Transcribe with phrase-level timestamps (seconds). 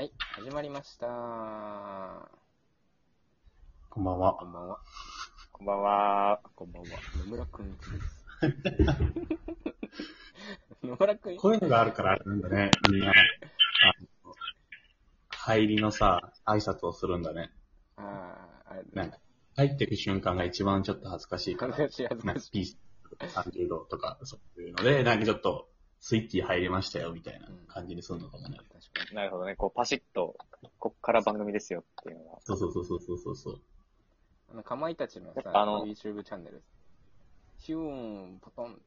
[0.00, 1.06] はい、始まりました。
[3.90, 4.46] こんばんはこ。
[4.46, 4.78] んばんは。
[5.52, 6.40] こんばんは。
[6.54, 6.88] こんばんは。
[7.18, 8.26] 野村くんです。
[10.82, 12.70] 野村くん、こういうのがあるからあれなんだね。
[12.90, 13.12] みんな、
[15.28, 17.52] 入りのさ、挨拶をするんだね。
[17.96, 19.18] ああ、あれ、なんか、
[19.56, 21.74] 入ってく瞬間が一番ちょっと恥ずかしいから。
[21.74, 22.50] 恥ずかしい恥ずかかしい。
[22.52, 22.78] ピース
[23.18, 25.69] 30度とか、そういうので、なんかちょっと、
[26.00, 28.58] スイッチ入りましたよ、みたいな感じにするのかもね。
[29.12, 29.54] なるほどね。
[29.54, 30.34] こう、パシッと、
[30.78, 32.38] こっから番組ですよっていうのが。
[32.40, 33.54] そうそうそうそうそうそう。
[33.54, 33.60] に。
[34.52, 36.62] あの、かまいたちのさ、あの YouTube チャンネル。
[37.58, 38.80] ヒューン、ポトン、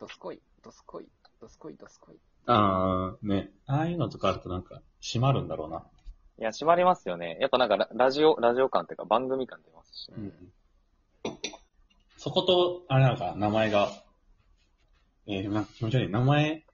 [0.00, 1.06] ドスコイ、ドスコイ、
[1.40, 2.16] ドスコイ、ドスコイ。
[2.46, 3.50] あー、ね。
[3.66, 5.84] ああいうのとかあるとなんか、閉まるんだろうな。
[6.40, 7.38] いや、締まりますよね。
[7.40, 10.12] やっぱなんかラ、ラジオ、ラジオ感っていうか番組感出ますし。
[10.16, 10.32] うん。
[12.16, 13.92] そこと、あれなんか、名前が、
[15.28, 16.10] えー、なんか気持ち悪い。
[16.10, 16.64] 名前、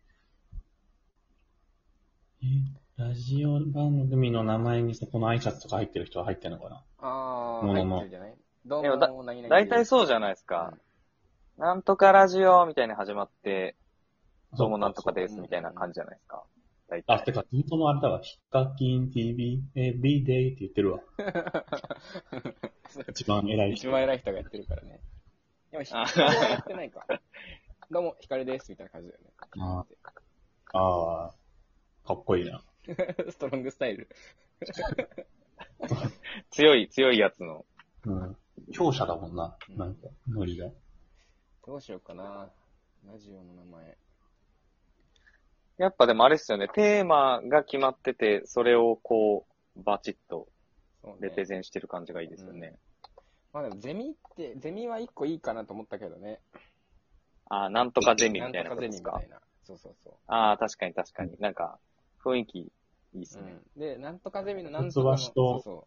[2.43, 2.49] えー
[2.97, 6.85] ラジオ番組の名前にそこの挨拶とか入ってる人は入ってるのかな？
[6.99, 8.35] あー、ものの入ってるじゃない？
[8.65, 9.49] どうでもだも、何々？
[9.49, 10.75] 大体そうじゃないですか。
[11.59, 13.75] なんとかラジオみたいに始まって、
[14.57, 16.45] どうもなんとかですみたいな感じじゃないですか。
[16.89, 17.25] 大あ、体。
[17.25, 18.21] てか、本当もあれだわ。
[18.21, 21.01] ヒカキン TV、every day って言ってるわ。
[23.11, 23.89] 一番偉い人。
[23.89, 25.01] 一番偉い人がやってるからね。
[25.73, 27.05] でも、ヒあカルはやってないか。
[27.91, 29.31] どうも、ヒカルです、みたいな感じだよね。
[29.61, 29.85] あ
[30.73, 31.35] ああ、
[32.07, 32.63] かっこいいな。
[33.31, 34.09] ストロングスタイル。
[36.51, 37.67] 強い、強いやつの。
[38.07, 38.37] うん。
[38.73, 39.57] 強者だもんな。
[39.69, 40.71] うんなんか、ノリが。
[41.67, 42.51] どうしようかな。
[43.07, 43.99] ラジオの名前。
[45.77, 46.69] やっぱでもあれですよね。
[46.69, 49.47] テーマが決まってて、それをこ
[49.77, 50.49] う、バチッと
[51.21, 51.45] レペね。
[51.45, 52.79] ゼンしてる感じがいいですよね。
[53.53, 56.41] まあでも、ゼミって、ゼミは一個いいかなと思ったけどね。
[57.63, 58.81] あーなんとかゼミみたいなんとか？
[58.81, 59.39] ゼなことですかミみたい。
[59.39, 59.41] な。
[59.65, 61.37] そうそうそああ、確かに確かに。
[61.39, 61.79] なんか、
[62.25, 62.73] 雰囲気い
[63.15, 63.43] いですう。
[63.43, 63.53] うね。
[63.53, 63.63] ん。
[63.77, 65.17] で、なんとかゼミのなんとかの。
[65.17, 65.87] そうそ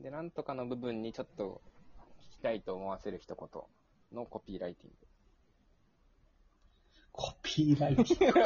[0.00, 0.02] う。
[0.02, 1.60] で、なんとかの部分にちょっと
[2.34, 3.62] 聞きたいと思わせる一言
[4.12, 4.96] のコピーライティング。
[7.12, 8.40] コピーライティング？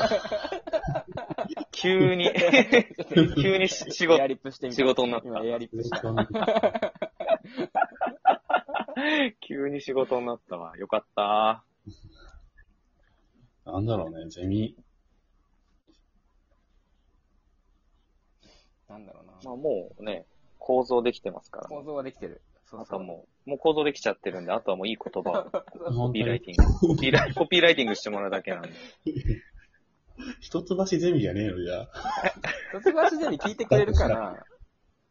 [1.72, 2.30] 急に、
[3.42, 4.76] 急にし仕事エア、リップしてみた。
[4.76, 7.09] 仕事になった今エアリップした。
[9.40, 10.76] 急に仕事になったわ。
[10.76, 11.64] よかった。
[13.64, 14.76] なんだろうね、ゼミ。
[18.88, 19.32] なんだろうな。
[19.44, 20.26] まあもうね、
[20.58, 21.68] 構造できてますから。
[21.68, 22.42] 構造はできてる。
[22.64, 22.80] そうそう。
[22.82, 26.40] あとはもう、もう構造できちゃってるんで、あとはもういい言葉をコ本当ピーライに。
[26.40, 26.70] ティング。
[26.80, 28.70] コピーライコピーライティングしてもらうだけなんで。
[30.40, 31.88] 一橋ゼミじゃねえのじゃあ。
[32.72, 34.44] 卒業ゼミ聞いてくれるかな？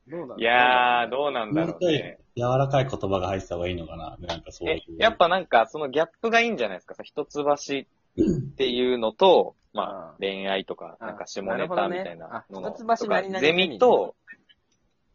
[0.07, 2.19] どうだいやー、どうなんだろうね。
[2.39, 4.17] 柔らかい言葉が入ってた方がいいのかな。
[4.19, 6.95] なんかそういえう。、やっぱなんか、そのギャップがいいんじゃないですか。
[6.95, 12.95] さ一橋っていうのと、まあ、恋愛とか、あなんか下ネタみたいなののか
[13.39, 14.15] ゼミと、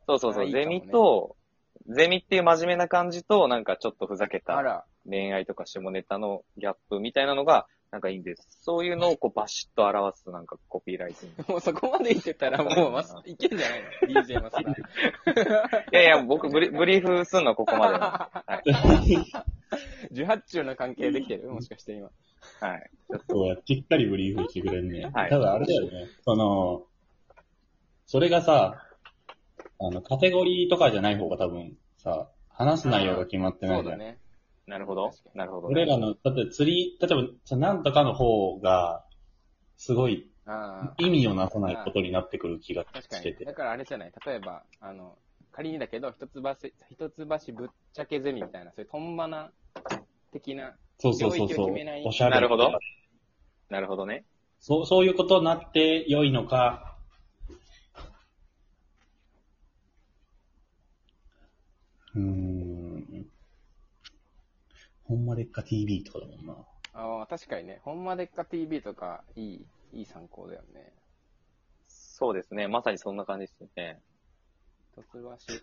[0.06, 1.36] そうそうそう、ゼミと、
[1.88, 8.48] ゼミっていう真面目な感じと、なんかちょっとふざけあたら、恋愛とか下ネタのギャップみたいなのが、なんかいいんです。
[8.60, 11.52] そういうのをこうバシッと表すなんかコピーライティング。
[11.54, 13.82] もうそこまで言ってたらもうマス、いけんじゃない
[14.12, 15.86] の ?DJ マスター。
[15.92, 18.08] いやいや、僕ブリ、ブリーフすんのはここまでな
[18.58, 18.72] んで。
[18.72, 19.26] はい。
[20.10, 21.50] 受発注の関係できてる？
[21.50, 22.10] もしかして今。
[22.60, 22.90] はい。
[23.30, 25.08] そうや、しっかりブリーフしてくれんね。
[25.14, 26.08] はいただあれだよね。
[26.24, 26.82] その、
[28.06, 28.88] それがさ、
[29.78, 33.94] あの、カテゴリーとかじゃない方が多分さ、話す内容が決まってないじゃん。
[33.94, 34.18] そうだね。
[34.66, 39.04] なるほどなるほど、俺らの、だって釣り、例えば、さなんとかの方が、
[39.76, 40.30] すごい
[40.98, 43.22] 意味をなさないことになってくる気が確かに。
[43.22, 43.52] しててだ。
[43.52, 45.18] からあれじゃない例えば、あの、
[45.52, 46.40] 仮にだけど、一橋、
[46.90, 49.52] 一橋ぶっちゃけゼミみたいな、そういうトンバナ
[50.32, 51.76] 的な、そうそうそうそう。
[52.06, 52.36] おしゃれ。
[52.36, 52.72] なるほど。
[53.68, 54.24] なるほどね。
[54.60, 56.96] そう、そういうことになって良いのか、
[62.14, 62.53] うーん。
[65.04, 66.54] ほんまでっか TV とかだもんな。
[66.94, 70.92] ああ、確かにね、ほんまでっか TV とか、いい、いい参考だよね。
[71.88, 72.68] そうですね。
[72.68, 74.00] まさにそんな感じですね。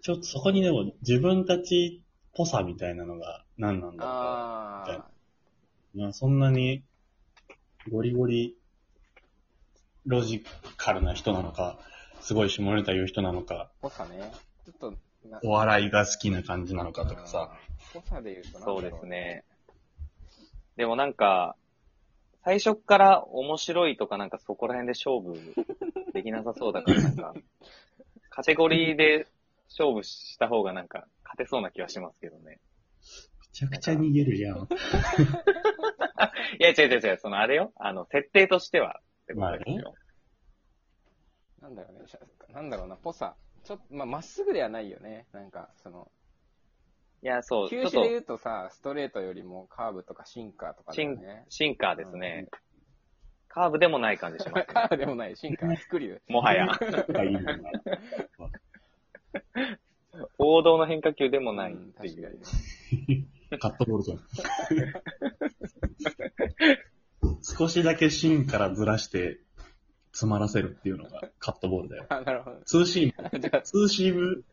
[0.01, 2.05] ちょっとそこにでも自分たちっ
[2.35, 5.09] ぽさみたいなのが何なんだろああ、
[5.95, 6.11] うな。
[6.11, 6.83] そんなに
[7.89, 8.57] ゴリゴリ
[10.05, 10.43] ロジ
[10.75, 11.79] カルな人なのか、
[12.19, 14.31] すごい下ネタ言う人なのか、ぽさね。
[14.65, 14.97] ちょっと、な
[15.43, 17.51] お笑いが好きな感じなのかとかさ。。
[17.93, 19.05] ぽさで言うとなんだろそうです。
[19.05, 19.43] ね。
[20.77, 21.55] でもなんか、
[22.43, 25.39] 最初っから面白いとかなんかそこら辺で勝負
[26.13, 27.33] できなさそうだからなんか、
[28.29, 29.27] カテゴリーで
[29.69, 32.59] 勝負した方がなんか勝てそうな気はしますけどね。
[33.41, 34.67] めちゃくちゃ逃げるじゃん。
[36.59, 37.73] いや違う違う違う、そのあれよ。
[37.75, 39.93] あの、設定としてはってことですよ。
[41.61, 42.19] なんだろうね、しゃ
[42.53, 43.35] なんだろうな、ぽさ。
[43.63, 45.27] ちょっと、まあ、まっすぐではないよね。
[45.33, 46.11] なんか、その、
[47.23, 51.17] いや、そう、球種で言うとさ、ストレートよりもカーブとかシンカーとかだシン。
[51.49, 52.47] シンカーですね。
[53.47, 56.19] カーブでもない感じします、 カーブでもない、シンカー、スクリュー。
[56.27, 56.67] もはや。
[56.67, 57.71] とかいいのかな。
[60.37, 62.39] 王道の変化球でもないっうんてい確かにう。
[63.51, 63.59] ね。
[63.59, 64.19] カットボールじゃん。
[67.57, 69.39] 少しだけ芯からずらして
[70.11, 72.05] 詰まらせるっていうのがカットボールだよ。
[72.09, 72.57] あ、なるほど。
[72.65, 74.43] ツーシーム、 じゃあ、ツーシーム、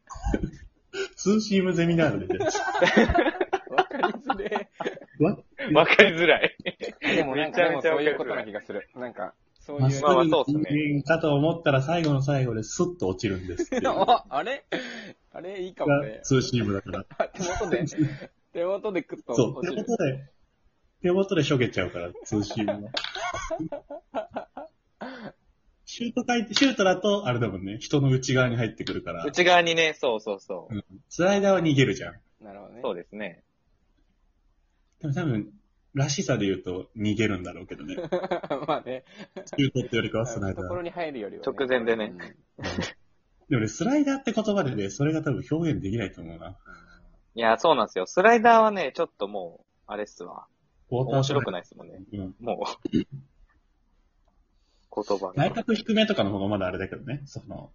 [1.17, 2.39] ツーシームゼミナールで。
[3.71, 4.69] わかりづれ
[5.19, 5.39] わ
[5.75, 6.57] わかりづらい。
[6.65, 7.17] え。
[7.17, 8.89] でもなんか、でもそういうことな気がする。
[8.95, 9.83] なんか、そういう。
[9.83, 10.01] まあそ
[10.41, 14.65] うっすかと思ったら最後の最後でスッと落ちるんですあ、あれ？
[15.33, 15.61] あれ？
[15.61, 16.23] いいかもねが。
[16.23, 17.29] ツーシームだから。
[17.29, 17.85] 手元で、
[18.53, 19.85] 手元でクッとそう、手落ちる。
[19.89, 20.31] 元で、
[21.03, 22.91] 手元でしょげちゃうから、ツーシームは。
[25.99, 30.75] シュート回転、シュートだと、あれだもんね、人の内側に入ってくるから、内側にね、そうそうそう。
[30.77, 32.15] うんスライダーは逃げるじゃん。
[32.41, 32.81] なるほどね。
[32.83, 33.43] そうですね。
[35.01, 35.49] でも多分、
[35.95, 37.97] らしさで言うと逃げるんだろうけどね。
[38.69, 39.03] まあね。
[39.45, 40.63] シュートってよりかはスライダー。
[40.63, 42.15] 懐に入るよりは、直前でね
[43.49, 46.57] でもね、スライダーって言葉でね、それが多分表現できないと思うな。
[47.35, 48.07] いや、そうなんですよ。
[48.07, 50.47] スライダーはね、ちょっともう、あれっすわ。
[50.91, 51.53] 面白くない。
[51.55, 51.99] ないっすもんね。
[52.13, 52.35] うん。
[52.39, 52.99] もう。
[54.95, 55.55] 言葉内が。
[55.57, 57.73] 角低めとかの方がまだあれだけどね、その、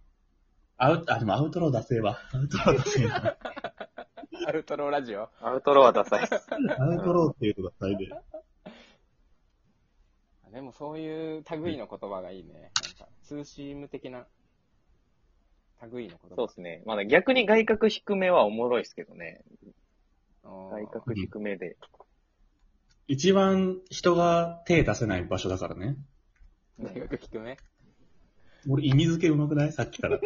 [0.76, 2.18] アウト、あ、でもアウトロー出せば。
[2.32, 3.36] アウトロー出せば。
[4.46, 5.28] アウトローラジオ。
[5.40, 6.34] アウトローはダサいっす。
[6.78, 8.10] アウトローっていうとダサいで。
[10.52, 12.52] でもそういう類の言葉がいいね。
[12.54, 14.26] なんか、ツーシーム的な
[15.90, 16.36] 類の言葉。
[16.36, 16.82] そうですね。
[16.84, 19.42] まだ逆に外角低めはおもろいっすけどね。
[20.44, 21.76] 外角低めで。
[23.08, 25.96] 一番人が手出せない場所だからね。
[26.80, 27.56] 大学低め？
[28.68, 29.72] 俺意味付けうまくない？
[29.72, 30.18] さっきから。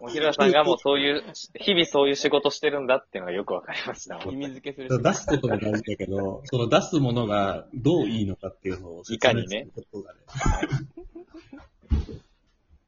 [0.00, 1.22] もうひろさんがもうそういう、
[1.54, 4.18] 日々そういう仕事してるんだっていうのがよくわかりました。
[4.30, 10.20] 意味付けする出すことも大事だけど、その出すものがどういいのかっていうのを説明することがね。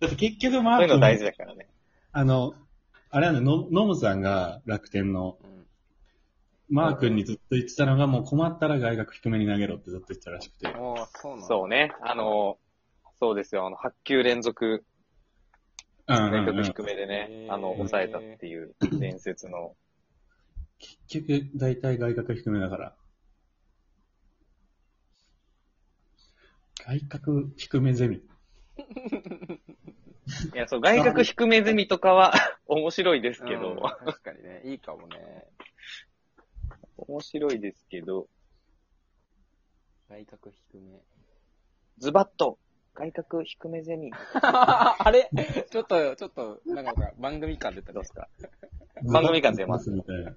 [0.01, 1.69] だって結局マー君、そういうの大事だからね。
[2.13, 2.55] あの、
[3.11, 5.66] あれはね、のノムさんが楽天の、うん
[6.69, 10.69] マー君にずっと言ってたのが、もう困ったら外角低めに投げろってずっと言ってたらしくて。
[10.69, 11.93] おーそうなんだそうね。
[12.03, 12.59] あの、
[13.19, 13.67] そうですよ。
[13.67, 14.87] あの、8球連続、うんうんうん
[16.09, 19.75] 外角低めでね、あの、抑えたっていう伝説の。
[20.79, 22.97] 結局、大体外角低めだから。
[26.87, 28.17] 外角低めゼミ。
[28.17, 28.21] い
[30.55, 32.33] や、そう、外角低めゼミとかは
[32.67, 35.17] 面白いですけうんど、確かにね、いいかもね。
[36.97, 38.29] 面白いですけど、
[40.09, 41.01] 外角低め。
[41.99, 42.59] ズバッと、
[42.95, 44.11] 外角低めゼミ。
[44.43, 45.29] あれ？
[45.71, 48.29] ちょっと、ちょっと、なんか番組感出たねどうですか？
[49.05, 49.91] 番組感出ます？
[49.91, 50.35] みたいな。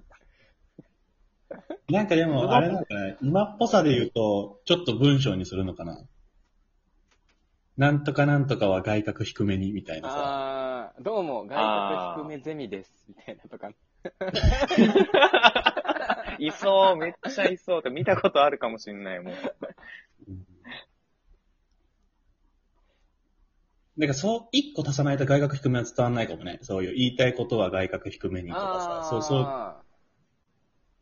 [1.90, 6.06] なんかでも、あれなんかね、今っぽさで言うと、ちょっと文章にするのかな。
[7.78, 10.16] なんとかなんとかは外角低めに、みたいなさ。
[10.96, 11.56] あー、どうも、外
[12.18, 13.72] 角低めゼミです、みたいなとか。
[16.40, 19.34] いそう、めっちゃいそうって見たことあるかもしんないもん。
[23.98, 26.60] なんかそう、一個足さないと外角低めは伝わんないかもね。
[26.62, 29.10] そういう言いたいことは外角低めにとかさ。
[29.10, 29.42] そうそう。
[29.42, 29.90] あー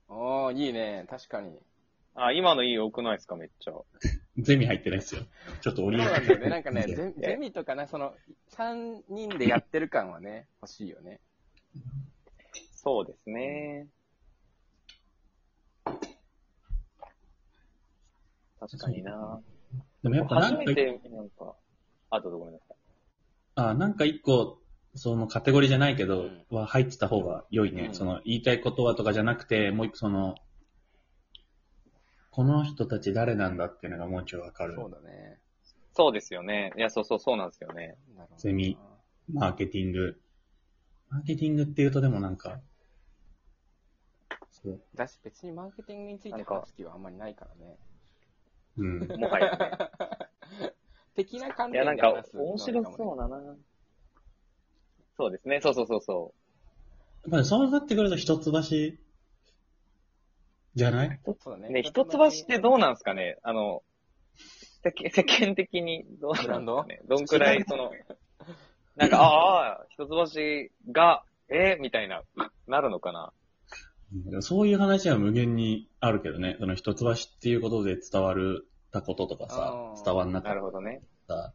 [0.09, 1.59] おー、いいね、確かに。
[2.15, 3.73] あ、今のいい多くないですか、めっちゃ。
[4.39, 5.21] ゼミ入ってないっすよ。
[5.61, 6.49] ちょっとそう折りなんだよね。
[6.49, 8.15] なんかね、ゼゼミとかね、その、
[8.49, 11.19] 3人でやってる感はね、欲しいよね。
[12.71, 13.87] そうですね。
[18.59, 19.41] 確かにな。
[20.03, 21.55] でもやっぱなんか初め、て、なんか、
[22.09, 22.77] あ、どうぞごめんなさい。
[23.55, 24.59] あ、なんか一個、
[24.95, 27.87] そのカテゴリーじゃないけど、うんは入ってた方が良いね。
[27.87, 30.35] うんその言いたいことはとかじゃなくて、もう一個その、
[32.31, 34.75] この人たち誰なんだっていうのがもうちょいわかる。
[34.75, 35.39] そうだね。
[35.93, 36.71] そうですよね。
[36.77, 37.97] いや、そうそう、そうなんですよね。
[38.15, 38.77] なるほどゼミ
[39.33, 40.19] マーケティング。
[41.09, 42.59] マーケティングって言うとでもなんか、
[44.51, 44.81] そう。
[44.95, 47.77] だし、別にマーケティングについて話す気はあんまりないからね。
[48.77, 48.99] うん。
[49.19, 49.71] もはやね。
[51.15, 53.55] 的な観いや、点なんか面白そうだな。
[55.17, 55.59] そうですね。
[55.61, 56.33] そうそうそうそ
[57.23, 58.61] やっぱりそうなってくると一橋
[60.75, 61.19] じゃない？
[61.25, 61.59] そうだう。
[61.59, 61.69] ね。
[61.69, 63.37] ね、一橋ってどうなんですかね？
[63.41, 63.81] あの、
[64.83, 67.01] 世間世間的にどうなんですかね？
[67.07, 67.91] どんくらい、その、
[68.95, 72.21] なんか、ああ、一橋が、えみたいな、
[72.67, 73.23] なるのかな？
[73.23, 73.46] うん
[74.41, 76.55] そういう話は無限にあるけどね。
[76.59, 81.01] その一橋っていうことで伝わるたこととかさ伝わんなかっなるほどね。
[81.27, 81.53] た。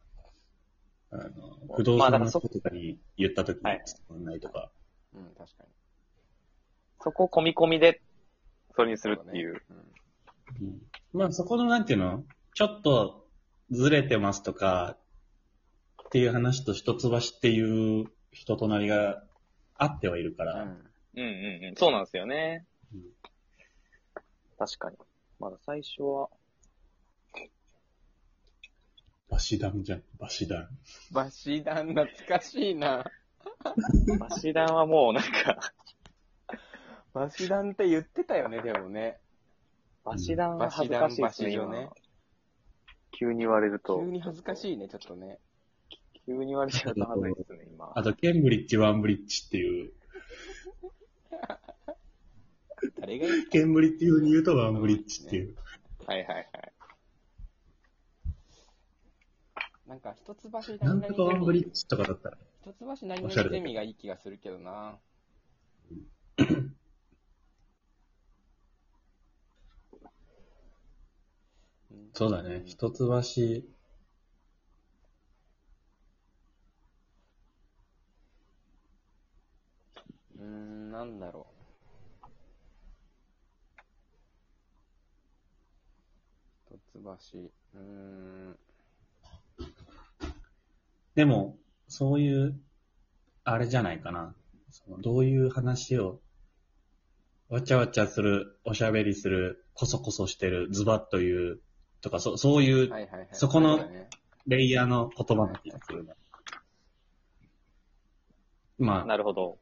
[1.11, 1.31] あの、
[1.75, 4.71] 不動産の人とかに言ったときにはい伝わらないとか。
[5.15, 5.69] うん、確かに。
[7.03, 8.01] そこ込み込みで、
[8.77, 9.63] それにするっていう。
[9.69, 9.89] そうだね
[10.61, 10.83] うん
[11.15, 12.25] まあそこのなんていうの？
[12.55, 13.27] ちょっと
[13.71, 14.97] ずれてますとか、
[16.07, 19.23] っていう話と一橋っていう人となりが
[19.77, 20.92] あってはいるから、うん。
[21.15, 21.25] うんう
[21.61, 21.75] んうん。
[21.77, 22.67] そうなんですよね。
[22.95, 23.03] うん
[24.59, 24.97] 確かに。
[25.41, 26.29] まだ最初は、
[29.29, 30.69] バシダンじゃん、バシダン。
[31.11, 33.05] バシダン懐かしいな。
[34.21, 35.73] バシダンはもうなんか、
[37.13, 39.19] バシダンって言ってたよね、でもね。
[40.05, 41.91] バシダンは恥ずかしいですね、ね
[43.11, 43.99] 急に言われると。
[43.99, 45.41] 急に恥ずかしいね、ちょっとね。
[46.25, 47.91] 急に言われちゃうと恥ずいですね、今。
[47.97, 49.93] あと、ケンブリッジ、ワンブリッジっていう、
[53.13, 55.55] 誰が言っケンブリッジ風に言うとワンブリッジっていう。
[56.07, 56.47] はいはいはい。
[59.87, 60.51] なんか、一橋
[60.81, 61.81] なんとかワンブリッジ。
[61.81, 64.97] ジとかだったら、一橋何々ゼミがいい気がするけどな。
[72.15, 81.53] そうだね、一橋、うーん、なんだろう。
[86.75, 88.59] 一橋、うーん、
[91.15, 92.59] でも、そういう、
[93.45, 94.35] あれじゃないかな。
[94.71, 96.21] そのどういう話を、
[97.49, 101.61] わちゃわちゃする、おしゃべりする、こそこそしてる、ズバッという、
[102.01, 103.29] とか、そそういうはいはいはい。
[103.33, 104.09] そこのうだね
[104.47, 106.15] レイヤーの言葉な気がするな。
[108.79, 109.59] まあ、なるほど。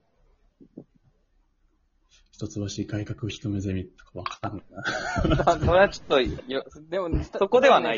[2.46, 5.58] 一橋改革一目ゼミとかわかんないな。
[5.64, 7.88] それはちょっとよ、でも、そこではない